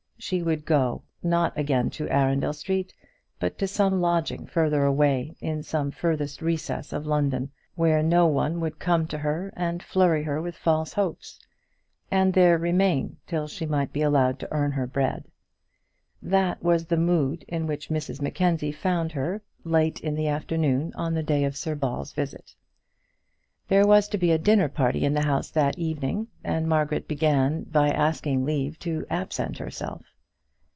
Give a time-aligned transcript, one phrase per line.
[0.23, 2.93] She would go, not again to Arundel Street,
[3.39, 8.59] but to some lodging further away, in some furthest recess of London, where no one
[8.59, 11.39] would come to her and flurry her with false hopes,
[12.11, 15.25] and there remain till she might be allowed to earn her bread.
[16.21, 21.15] That was the mood in which Mrs Mackenzie found her late in the afternoon on
[21.15, 22.53] the day of Sir John Ball's visit.
[23.69, 27.63] There was to be a dinner party in the house that evening, and Margaret began
[27.63, 30.03] by asking leave to absent herself.